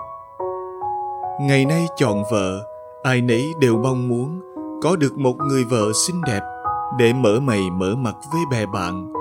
Ngày 1.42 1.66
nay 1.66 1.86
chọn 1.98 2.24
vợ 2.32 2.68
ai 3.04 3.22
nấy 3.22 3.46
đều 3.60 3.78
mong 3.78 4.08
muốn 4.08 4.42
có 4.82 4.96
được 4.96 5.18
một 5.18 5.36
người 5.50 5.64
vợ 5.64 5.92
xinh 6.08 6.22
đẹp 6.22 6.42
để 6.98 7.14
mở 7.14 7.40
mày 7.40 7.62
mở 7.72 7.96
mặt 7.96 8.16
với 8.34 8.42
bè 8.52 8.66
bạn. 8.66 9.14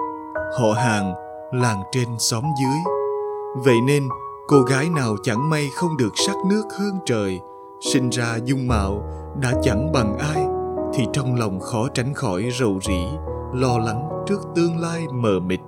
Họ 0.59 0.73
hàng, 0.73 1.15
làng 1.53 1.83
trên 1.93 2.09
xóm 2.19 2.45
dưới. 2.63 2.77
Vậy 3.65 3.77
nên, 3.87 4.03
cô 4.49 4.63
gái 4.63 4.89
nào 4.97 5.17
chẳng 5.23 5.51
may 5.51 5.69
không 5.75 5.97
được 5.97 6.13
sắc 6.27 6.37
nước 6.51 6.63
hơn 6.79 6.99
trời, 7.07 7.41
sinh 7.81 8.11
ra 8.11 8.37
dung 8.45 8.69
mạo, 8.69 9.03
đã 9.41 9.53
chẳng 9.63 9.93
bằng 9.93 10.19
ai, 10.19 10.47
thì 10.95 11.05
trong 11.13 11.35
lòng 11.35 11.61
khó 11.61 11.89
tránh 11.95 12.15
khỏi 12.15 12.49
rầu 12.61 12.79
rĩ, 12.83 13.07
lo 13.53 13.79
lắng 13.79 14.09
trước 14.27 14.41
tương 14.55 14.81
lai 14.81 15.07
mờ 15.13 15.41
mịt. 15.41 15.61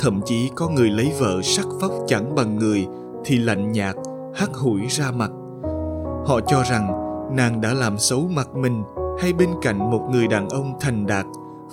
Thậm 0.00 0.20
chí 0.24 0.50
có 0.54 0.68
người 0.68 0.90
lấy 0.90 1.12
vợ 1.20 1.42
sắc 1.42 1.66
vóc 1.80 1.92
chẳng 2.06 2.34
bằng 2.34 2.56
người, 2.56 2.86
thì 3.24 3.36
lạnh 3.36 3.72
nhạt, 3.72 3.96
hắt 4.34 4.50
hủi 4.54 4.80
ra 4.88 5.10
mặt. 5.10 5.30
Họ 6.26 6.40
cho 6.46 6.62
rằng 6.62 6.92
nàng 7.36 7.60
đã 7.60 7.74
làm 7.74 7.98
xấu 7.98 8.20
mặt 8.30 8.54
mình 8.54 8.82
hay 9.20 9.32
bên 9.32 9.50
cạnh 9.62 9.90
một 9.90 10.08
người 10.10 10.26
đàn 10.26 10.48
ông 10.48 10.72
thành 10.80 11.06
đạt, 11.06 11.26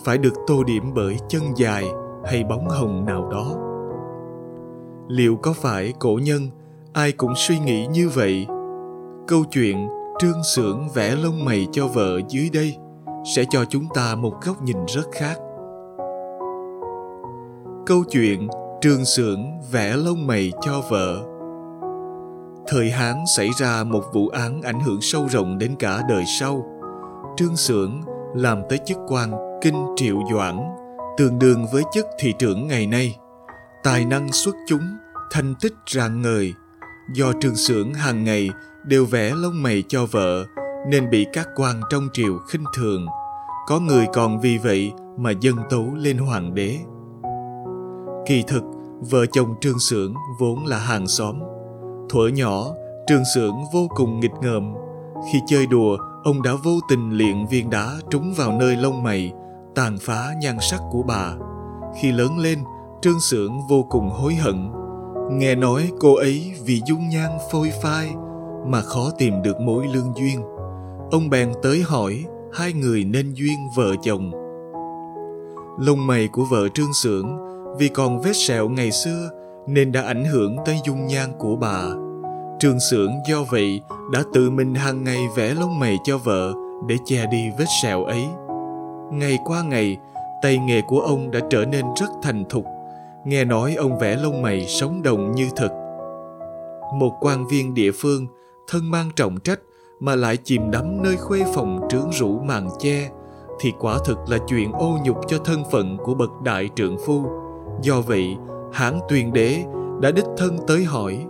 phải 0.03 0.17
được 0.17 0.33
tô 0.47 0.63
điểm 0.63 0.83
bởi 0.95 1.17
chân 1.29 1.41
dài 1.55 1.85
hay 2.25 2.43
bóng 2.43 2.69
hồng 2.69 3.05
nào 3.05 3.29
đó. 3.31 3.55
Liệu 5.07 5.35
có 5.35 5.53
phải 5.53 5.93
cổ 5.99 6.19
nhân, 6.23 6.49
ai 6.93 7.11
cũng 7.11 7.33
suy 7.35 7.59
nghĩ 7.59 7.87
như 7.87 8.09
vậy? 8.09 8.47
Câu 9.27 9.43
chuyện 9.51 9.87
trương 10.19 10.43
xưởng 10.43 10.87
vẽ 10.93 11.15
lông 11.15 11.45
mày 11.45 11.67
cho 11.71 11.87
vợ 11.87 12.19
dưới 12.29 12.49
đây 12.53 12.75
sẽ 13.35 13.43
cho 13.49 13.65
chúng 13.65 13.85
ta 13.93 14.15
một 14.15 14.33
góc 14.45 14.61
nhìn 14.61 14.85
rất 14.87 15.07
khác. 15.11 15.37
Câu 17.85 18.03
chuyện 18.09 18.47
trương 18.81 19.05
xưởng 19.05 19.43
vẽ 19.71 19.95
lông 19.95 20.27
mày 20.27 20.51
cho 20.61 20.81
vợ 20.89 21.23
thời 22.69 22.91
hán 22.91 23.15
xảy 23.35 23.49
ra 23.57 23.83
một 23.83 24.03
vụ 24.13 24.27
án 24.27 24.61
ảnh 24.61 24.79
hưởng 24.79 25.01
sâu 25.01 25.27
rộng 25.29 25.57
đến 25.57 25.75
cả 25.79 26.01
đời 26.09 26.23
sau 26.39 26.76
trương 27.37 27.55
xưởng, 27.55 28.01
làm 28.35 28.61
tới 28.69 28.79
chức 28.85 28.97
quan, 29.07 29.31
kinh 29.61 29.85
triệu 29.95 30.19
doãn, 30.33 30.59
tương 31.17 31.39
đương 31.39 31.65
với 31.73 31.83
chức 31.93 32.05
thị 32.19 32.33
trưởng 32.39 32.67
ngày 32.67 32.87
nay. 32.87 33.17
Tài 33.83 34.05
năng 34.05 34.31
xuất 34.31 34.55
chúng 34.67 34.97
thành 35.31 35.55
tích 35.61 35.73
rạng 35.87 36.21
ngời. 36.21 36.53
Do 37.13 37.33
trương 37.41 37.55
xưởng 37.55 37.93
hàng 37.93 38.23
ngày 38.23 38.49
đều 38.85 39.05
vẽ 39.05 39.31
lông 39.35 39.63
mày 39.63 39.83
cho 39.87 40.05
vợ, 40.05 40.45
nên 40.89 41.09
bị 41.09 41.25
các 41.33 41.47
quan 41.55 41.81
trong 41.89 42.07
triều 42.13 42.37
khinh 42.49 42.63
thường. 42.75 43.05
Có 43.67 43.79
người 43.79 44.05
còn 44.13 44.39
vì 44.39 44.57
vậy 44.57 44.91
mà 45.17 45.31
dân 45.31 45.55
tấu 45.69 45.85
lên 45.95 46.17
hoàng 46.17 46.55
đế. 46.55 46.77
Kỳ 48.25 48.43
thực, 48.47 48.63
vợ 48.99 49.25
chồng 49.31 49.55
trương 49.61 49.79
xưởng 49.79 50.13
vốn 50.39 50.65
là 50.65 50.77
hàng 50.77 51.07
xóm. 51.07 51.39
Thuở 52.09 52.27
nhỏ, 52.27 52.65
trương 53.07 53.23
xưởng 53.35 53.55
vô 53.73 53.87
cùng 53.95 54.19
nghịch 54.19 54.35
ngợm 54.41 54.73
khi 55.25 55.41
chơi 55.47 55.67
đùa, 55.67 55.97
ông 56.23 56.41
đã 56.41 56.51
vô 56.63 56.71
tình 56.89 57.17
luyện 57.17 57.45
viên 57.45 57.69
đá 57.69 57.93
trúng 58.09 58.33
vào 58.37 58.51
nơi 58.51 58.75
lông 58.75 59.03
mày, 59.03 59.33
tàn 59.75 59.97
phá 60.01 60.33
nhan 60.41 60.57
sắc 60.61 60.81
của 60.91 61.03
bà. 61.03 61.33
Khi 62.01 62.11
lớn 62.11 62.39
lên, 62.39 62.59
trương 63.01 63.19
xưởng 63.19 63.51
vô 63.69 63.85
cùng 63.89 64.09
hối 64.09 64.35
hận. 64.35 64.69
Nghe 65.31 65.55
nói 65.55 65.91
cô 65.99 66.15
ấy 66.15 66.53
vì 66.65 66.81
dung 66.85 67.09
nhan 67.09 67.31
phôi 67.51 67.71
phai 67.83 68.09
mà 68.67 68.81
khó 68.81 69.09
tìm 69.17 69.41
được 69.41 69.59
mối 69.59 69.87
lương 69.93 70.13
duyên. 70.15 70.43
Ông 71.11 71.29
bèn 71.29 71.53
tới 71.63 71.81
hỏi 71.81 72.25
hai 72.53 72.73
người 72.73 73.03
nên 73.03 73.33
duyên 73.33 73.57
vợ 73.75 73.95
chồng. 74.01 74.31
Lông 75.79 76.07
mày 76.07 76.27
của 76.27 76.43
vợ 76.51 76.67
trương 76.73 76.93
xưởng 76.93 77.37
vì 77.77 77.87
còn 77.87 78.21
vết 78.21 78.35
sẹo 78.35 78.69
ngày 78.69 78.91
xưa 78.91 79.29
nên 79.67 79.91
đã 79.91 80.01
ảnh 80.01 80.25
hưởng 80.25 80.55
tới 80.65 80.77
dung 80.85 81.07
nhan 81.07 81.29
của 81.39 81.55
bà 81.55 82.06
trương 82.59 82.79
xưởng 82.79 83.11
do 83.29 83.43
vậy 83.43 83.81
đã 84.11 84.23
tự 84.33 84.49
mình 84.49 84.75
hàng 84.75 85.03
ngày 85.03 85.27
vẽ 85.35 85.53
lông 85.53 85.79
mày 85.79 85.97
cho 86.03 86.17
vợ 86.17 86.53
để 86.87 86.95
che 87.05 87.25
đi 87.31 87.49
vết 87.59 87.65
sẹo 87.83 88.03
ấy. 88.03 88.25
Ngày 89.11 89.37
qua 89.45 89.63
ngày, 89.63 89.97
tay 90.41 90.57
nghề 90.57 90.81
của 90.81 90.99
ông 90.99 91.31
đã 91.31 91.39
trở 91.49 91.65
nên 91.65 91.85
rất 91.95 92.09
thành 92.23 92.43
thục. 92.49 92.65
Nghe 93.25 93.45
nói 93.45 93.75
ông 93.75 93.99
vẽ 93.99 94.15
lông 94.15 94.41
mày 94.41 94.65
sống 94.67 95.03
động 95.03 95.31
như 95.31 95.49
thật 95.55 95.69
một 96.93 97.17
quan 97.19 97.47
viên 97.47 97.73
địa 97.73 97.91
phương, 97.91 98.27
thân 98.67 98.91
mang 98.91 99.09
trọng 99.15 99.39
trách 99.39 99.59
mà 99.99 100.15
lại 100.15 100.37
chìm 100.37 100.71
đắm 100.71 101.03
nơi 101.03 101.17
khuê 101.17 101.43
phòng 101.55 101.79
trướng 101.89 102.09
rũ 102.11 102.39
màn 102.39 102.69
che, 102.79 103.09
thì 103.59 103.73
quả 103.79 103.97
thực 104.05 104.17
là 104.27 104.37
chuyện 104.47 104.71
ô 104.71 104.97
nhục 105.03 105.17
cho 105.27 105.37
thân 105.37 105.63
phận 105.71 105.97
của 105.97 106.13
bậc 106.13 106.41
đại 106.43 106.69
trượng 106.75 106.97
phu. 107.05 107.25
Do 107.81 108.01
vậy, 108.01 108.35
hãng 108.73 108.99
tuyền 109.09 109.33
đế 109.33 109.63
đã 110.01 110.11
đích 110.11 110.25
thân 110.37 110.57
tới 110.67 110.83
hỏi 110.83 111.25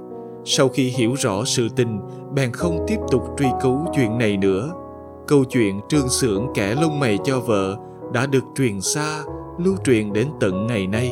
sau 0.49 0.69
khi 0.69 0.89
hiểu 0.89 1.13
rõ 1.13 1.43
sự 1.45 1.67
tình, 1.75 1.99
bèn 2.33 2.53
không 2.53 2.85
tiếp 2.87 2.97
tục 3.11 3.21
truy 3.37 3.47
cứu 3.61 3.85
chuyện 3.95 4.17
này 4.17 4.37
nữa. 4.37 4.69
Câu 5.27 5.43
chuyện 5.43 5.79
trương 5.89 6.09
xưởng 6.09 6.47
kẻ 6.53 6.75
lông 6.81 6.99
mày 6.99 7.17
cho 7.23 7.39
vợ 7.39 7.77
đã 8.13 8.25
được 8.25 8.43
truyền 8.55 8.81
xa, 8.81 9.23
lưu 9.57 9.75
truyền 9.83 10.13
đến 10.13 10.27
tận 10.39 10.67
ngày 10.67 10.87
nay. 10.87 11.11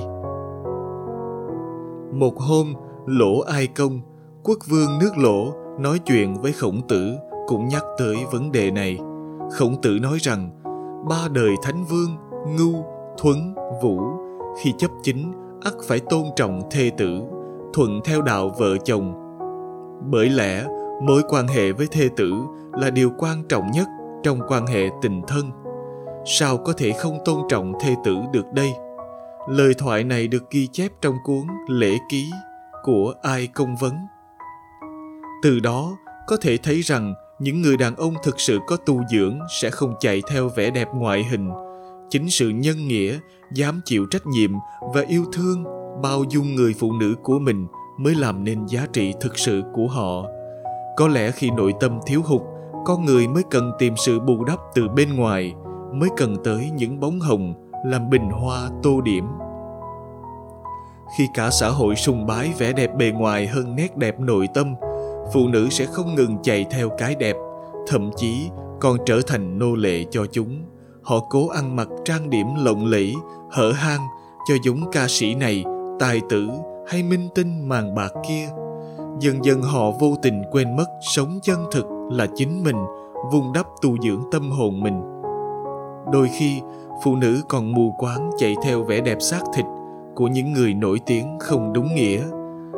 Một 2.13 2.39
hôm, 2.39 2.73
lỗ 3.05 3.39
ai 3.39 3.67
công, 3.67 4.01
quốc 4.43 4.57
vương 4.69 4.99
nước 4.99 5.11
lỗ, 5.17 5.53
nói 5.79 5.99
chuyện 6.05 6.33
với 6.41 6.51
khổng 6.51 6.87
tử, 6.87 7.13
cũng 7.47 7.67
nhắc 7.67 7.83
tới 7.97 8.15
vấn 8.31 8.51
đề 8.51 8.71
này. 8.71 8.97
Khổng 9.51 9.81
tử 9.81 9.99
nói 10.01 10.17
rằng, 10.21 10.49
ba 11.09 11.27
đời 11.31 11.51
thánh 11.63 11.85
vương 11.85 12.15
ngu 12.57 12.83
thuấn, 13.17 13.55
vũ, 13.83 14.01
khi 14.61 14.73
chấp 14.77 14.91
chính, 15.03 15.33
ắt 15.61 15.73
phải 15.87 15.99
tôn 15.99 16.23
trọng 16.35 16.61
thê 16.71 16.91
tử, 16.97 17.21
thuận 17.73 18.01
theo 18.05 18.21
đạo 18.21 18.51
vợ 18.57 18.77
chồng 18.77 19.24
bởi 20.09 20.29
lẽ, 20.29 20.65
mối 21.01 21.21
quan 21.29 21.47
hệ 21.47 21.71
với 21.71 21.87
thê 21.91 22.09
tử 22.17 22.33
là 22.73 22.89
điều 22.89 23.11
quan 23.17 23.43
trọng 23.49 23.71
nhất 23.71 23.87
trong 24.23 24.39
quan 24.47 24.67
hệ 24.67 24.89
tình 25.01 25.21
thân. 25.27 25.51
Sao 26.25 26.57
có 26.57 26.73
thể 26.73 26.91
không 26.91 27.17
tôn 27.25 27.41
trọng 27.49 27.73
thê 27.81 27.95
tử 28.05 28.17
được 28.33 28.45
đây? 28.53 28.73
Lời 29.49 29.73
thoại 29.77 30.03
này 30.03 30.27
được 30.27 30.49
ghi 30.51 30.67
chép 30.67 30.91
trong 31.01 31.15
cuốn 31.23 31.43
lễ 31.67 31.97
ký 32.09 32.31
của 32.83 33.13
ai 33.21 33.47
công 33.47 33.75
vấn. 33.75 33.93
Từ 35.43 35.59
đó, 35.59 35.97
có 36.27 36.37
thể 36.41 36.57
thấy 36.57 36.81
rằng 36.81 37.13
những 37.39 37.61
người 37.61 37.77
đàn 37.77 37.95
ông 37.95 38.13
thực 38.23 38.39
sự 38.39 38.59
có 38.67 38.77
tu 38.77 39.01
dưỡng 39.11 39.39
sẽ 39.61 39.69
không 39.69 39.93
chạy 39.99 40.21
theo 40.29 40.49
vẻ 40.49 40.71
đẹp 40.71 40.87
ngoại 40.93 41.23
hình. 41.23 41.49
Chính 42.09 42.29
sự 42.29 42.49
nhân 42.49 42.87
nghĩa, 42.87 43.19
dám 43.53 43.81
chịu 43.85 44.05
trách 44.11 44.25
nhiệm 44.25 44.51
và 44.93 45.01
yêu 45.07 45.25
thương 45.33 45.63
bao 46.01 46.23
dung 46.29 46.55
người 46.55 46.75
phụ 46.79 46.91
nữ 46.91 47.15
của 47.23 47.39
mình 47.39 47.67
mới 47.97 48.15
làm 48.15 48.43
nên 48.43 48.65
giá 48.65 48.85
trị 48.93 49.13
thực 49.21 49.37
sự 49.37 49.63
của 49.73 49.87
họ. 49.87 50.25
Có 50.97 51.07
lẽ 51.07 51.31
khi 51.31 51.49
nội 51.49 51.73
tâm 51.79 51.99
thiếu 52.05 52.21
hụt, 52.25 52.41
con 52.85 53.05
người 53.05 53.27
mới 53.27 53.43
cần 53.51 53.71
tìm 53.79 53.93
sự 53.97 54.19
bù 54.19 54.43
đắp 54.43 54.59
từ 54.75 54.87
bên 54.89 55.15
ngoài, 55.15 55.53
mới 55.93 56.09
cần 56.17 56.35
tới 56.43 56.71
những 56.75 56.99
bóng 56.99 57.19
hồng, 57.19 57.71
làm 57.85 58.09
bình 58.09 58.29
hoa 58.29 58.69
tô 58.83 59.01
điểm. 59.01 59.25
Khi 61.17 61.27
cả 61.33 61.49
xã 61.49 61.69
hội 61.69 61.95
sùng 61.95 62.25
bái 62.25 62.53
vẻ 62.57 62.73
đẹp 62.73 62.95
bề 62.97 63.11
ngoài 63.11 63.47
hơn 63.47 63.75
nét 63.75 63.97
đẹp 63.97 64.19
nội 64.19 64.47
tâm, 64.53 64.75
phụ 65.33 65.47
nữ 65.47 65.69
sẽ 65.69 65.85
không 65.85 66.15
ngừng 66.15 66.37
chạy 66.43 66.65
theo 66.71 66.89
cái 66.97 67.15
đẹp, 67.15 67.35
thậm 67.87 68.09
chí 68.15 68.49
còn 68.79 68.97
trở 69.05 69.21
thành 69.27 69.59
nô 69.59 69.75
lệ 69.75 70.03
cho 70.11 70.25
chúng. 70.31 70.63
Họ 71.03 71.19
cố 71.29 71.47
ăn 71.47 71.75
mặc 71.75 71.87
trang 72.05 72.29
điểm 72.29 72.47
lộng 72.65 72.85
lẫy, 72.85 73.13
hở 73.51 73.71
hang 73.71 74.01
cho 74.49 74.55
giống 74.63 74.91
ca 74.91 75.05
sĩ 75.07 75.35
này, 75.35 75.63
tài 75.99 76.21
tử 76.29 76.49
hay 76.87 77.03
minh 77.03 77.29
tinh 77.35 77.69
màn 77.69 77.95
bạc 77.95 78.11
kia. 78.27 78.49
Dần 79.19 79.45
dần 79.45 79.61
họ 79.61 79.91
vô 79.91 80.15
tình 80.21 80.43
quên 80.51 80.75
mất 80.75 80.87
sống 81.01 81.39
chân 81.43 81.65
thực 81.71 81.85
là 82.11 82.27
chính 82.35 82.63
mình 82.63 82.85
vùng 83.31 83.53
đắp 83.53 83.65
tu 83.81 83.97
dưỡng 84.03 84.23
tâm 84.31 84.51
hồn 84.51 84.83
mình. 84.83 85.01
Đôi 86.13 86.29
khi, 86.37 86.61
phụ 87.03 87.15
nữ 87.15 87.41
còn 87.49 87.71
mù 87.71 87.95
quáng 87.97 88.29
chạy 88.37 88.55
theo 88.63 88.83
vẻ 88.83 89.01
đẹp 89.01 89.17
xác 89.21 89.41
thịt 89.55 89.65
của 90.15 90.27
những 90.27 90.53
người 90.53 90.73
nổi 90.73 90.99
tiếng 91.05 91.37
không 91.39 91.73
đúng 91.73 91.95
nghĩa. 91.95 92.23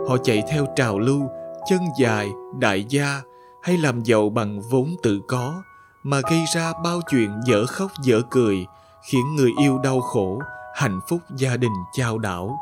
Họ 0.07 0.17
chạy 0.23 0.43
theo 0.49 0.65
trào 0.75 0.99
lưu, 0.99 1.21
chân 1.69 1.79
dài, 1.99 2.29
đại 2.59 2.85
gia, 2.89 3.21
hay 3.61 3.77
làm 3.77 4.03
giàu 4.03 4.29
bằng 4.29 4.61
vốn 4.71 4.87
tự 5.03 5.21
có, 5.27 5.61
mà 6.03 6.21
gây 6.29 6.39
ra 6.55 6.73
bao 6.83 6.99
chuyện 7.09 7.29
dở 7.45 7.65
khóc 7.65 7.91
dở 8.03 8.21
cười, 8.29 8.65
khiến 9.11 9.35
người 9.35 9.51
yêu 9.61 9.77
đau 9.77 9.99
khổ, 9.99 10.39
hạnh 10.75 10.99
phúc 11.09 11.19
gia 11.37 11.57
đình 11.57 11.71
chao 11.97 12.17
đảo 12.17 12.57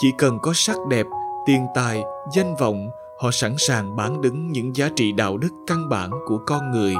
chỉ 0.00 0.12
cần 0.18 0.38
có 0.42 0.52
sắc 0.54 0.76
đẹp 0.88 1.06
tiền 1.46 1.66
tài 1.74 2.04
danh 2.32 2.56
vọng 2.56 2.90
họ 3.20 3.30
sẵn 3.30 3.54
sàng 3.58 3.96
bán 3.96 4.20
đứng 4.20 4.52
những 4.52 4.76
giá 4.76 4.88
trị 4.96 5.12
đạo 5.12 5.36
đức 5.36 5.50
căn 5.66 5.88
bản 5.88 6.10
của 6.26 6.38
con 6.46 6.70
người 6.70 6.94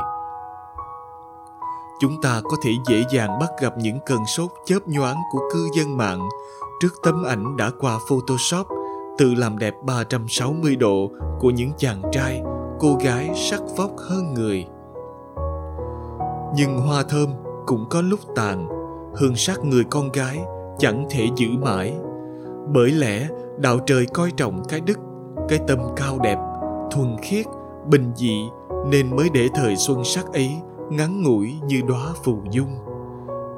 chúng 2.01 2.21
ta 2.23 2.41
có 2.45 2.57
thể 2.63 2.71
dễ 2.89 3.05
dàng 3.13 3.39
bắt 3.41 3.51
gặp 3.61 3.73
những 3.79 3.99
cơn 4.07 4.27
sốt 4.27 4.51
chớp 4.67 4.79
nhoáng 4.87 5.17
của 5.33 5.41
cư 5.53 5.69
dân 5.77 5.97
mạng 5.97 6.29
trước 6.81 6.95
tấm 7.03 7.25
ảnh 7.25 7.57
đã 7.57 7.71
qua 7.81 7.99
Photoshop 8.09 8.67
tự 9.19 9.35
làm 9.35 9.59
đẹp 9.59 9.75
360 9.83 10.77
độ 10.77 11.11
của 11.41 11.51
những 11.51 11.71
chàng 11.79 12.03
trai, 12.13 12.43
cô 12.79 12.95
gái 13.05 13.31
sắc 13.35 13.61
vóc 13.77 13.91
hơn 13.99 14.35
người. 14.35 14.67
Nhưng 16.57 16.81
hoa 16.87 17.03
thơm 17.03 17.29
cũng 17.67 17.87
có 17.91 18.01
lúc 18.03 18.21
tàn, 18.37 18.69
hương 19.17 19.37
sắc 19.37 19.65
người 19.65 19.85
con 19.85 20.13
gái 20.13 20.41
chẳng 20.79 21.07
thể 21.11 21.29
giữ 21.37 21.49
mãi. 21.63 21.95
Bởi 22.69 22.91
lẽ 22.91 23.29
đạo 23.59 23.79
trời 23.87 24.07
coi 24.07 24.31
trọng 24.31 24.63
cái 24.69 24.81
đức, 24.81 24.99
cái 25.49 25.59
tâm 25.67 25.79
cao 25.97 26.19
đẹp, 26.23 26.39
thuần 26.91 27.17
khiết, 27.23 27.47
bình 27.91 28.13
dị 28.17 28.35
nên 28.91 29.17
mới 29.17 29.29
để 29.35 29.49
thời 29.55 29.77
xuân 29.77 30.05
sắc 30.05 30.33
ấy 30.33 30.51
ngắn 30.91 31.23
ngủi 31.23 31.55
như 31.67 31.81
đóa 31.89 32.13
phù 32.25 32.43
dung. 32.51 32.75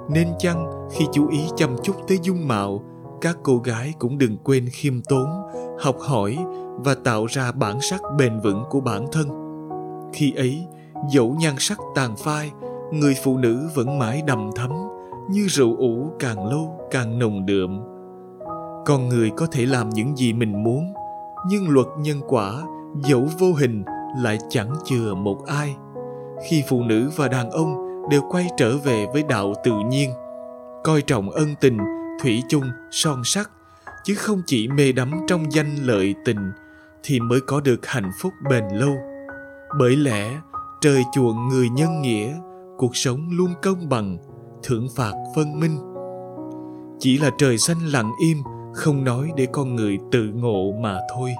Nên 0.08 0.28
chăng 0.38 0.88
khi 0.90 1.04
chú 1.12 1.28
ý 1.28 1.40
chăm 1.56 1.76
chút 1.82 1.96
tới 2.08 2.18
dung 2.22 2.48
mạo, 2.48 2.82
các 3.20 3.36
cô 3.42 3.58
gái 3.58 3.94
cũng 3.98 4.18
đừng 4.18 4.36
quên 4.44 4.68
khiêm 4.72 5.02
tốn, 5.02 5.26
học 5.80 5.96
hỏi 6.00 6.38
và 6.76 6.94
tạo 7.04 7.26
ra 7.26 7.52
bản 7.52 7.80
sắc 7.80 8.00
bền 8.18 8.40
vững 8.40 8.64
của 8.70 8.80
bản 8.80 9.06
thân. 9.12 9.28
Khi 10.12 10.32
ấy, 10.36 10.66
dẫu 11.10 11.36
nhan 11.40 11.54
sắc 11.58 11.78
tàn 11.94 12.16
phai, 12.16 12.50
người 12.92 13.14
phụ 13.24 13.38
nữ 13.38 13.68
vẫn 13.74 13.98
mãi 13.98 14.22
đầm 14.26 14.50
thấm 14.56 14.70
như 15.30 15.46
rượu 15.48 15.76
ủ 15.76 16.10
càng 16.18 16.46
lâu 16.46 16.80
càng 16.90 17.18
nồng 17.18 17.46
đượm 17.46 17.91
con 18.86 19.08
người 19.08 19.30
có 19.36 19.46
thể 19.46 19.66
làm 19.66 19.90
những 19.90 20.16
gì 20.16 20.32
mình 20.32 20.62
muốn, 20.62 20.94
nhưng 21.48 21.68
luật 21.68 21.86
nhân 21.98 22.20
quả, 22.28 22.62
dẫu 23.04 23.28
vô 23.38 23.52
hình, 23.52 23.84
lại 24.18 24.38
chẳng 24.48 24.72
chừa 24.84 25.14
một 25.14 25.46
ai. 25.46 25.76
Khi 26.48 26.62
phụ 26.68 26.82
nữ 26.82 27.10
và 27.16 27.28
đàn 27.28 27.50
ông 27.50 27.74
đều 28.10 28.22
quay 28.30 28.48
trở 28.56 28.76
về 28.76 29.06
với 29.12 29.22
đạo 29.22 29.54
tự 29.64 29.72
nhiên, 29.88 30.10
coi 30.84 31.02
trọng 31.02 31.30
ân 31.30 31.54
tình, 31.60 31.78
thủy 32.22 32.42
chung, 32.48 32.64
son 32.90 33.22
sắc, 33.24 33.50
chứ 34.04 34.14
không 34.14 34.42
chỉ 34.46 34.68
mê 34.68 34.92
đắm 34.92 35.12
trong 35.26 35.52
danh 35.52 35.76
lợi 35.82 36.14
tình, 36.24 36.52
thì 37.02 37.20
mới 37.20 37.40
có 37.40 37.60
được 37.60 37.86
hạnh 37.86 38.10
phúc 38.20 38.32
bền 38.50 38.64
lâu. 38.72 38.96
Bởi 39.78 39.96
lẽ, 39.96 40.40
trời 40.80 41.02
chuộng 41.12 41.48
người 41.48 41.68
nhân 41.68 42.02
nghĩa, 42.02 42.34
cuộc 42.78 42.96
sống 42.96 43.28
luôn 43.30 43.50
công 43.62 43.88
bằng, 43.88 44.18
thưởng 44.62 44.88
phạt 44.96 45.12
phân 45.36 45.60
minh. 45.60 45.78
Chỉ 46.98 47.18
là 47.18 47.30
trời 47.38 47.58
xanh 47.58 47.78
lặng 47.86 48.10
im 48.20 48.38
không 48.74 49.04
nói 49.04 49.30
để 49.36 49.46
con 49.52 49.76
người 49.76 49.98
tự 50.12 50.32
ngộ 50.34 50.72
mà 50.80 50.98
thôi. 51.14 51.34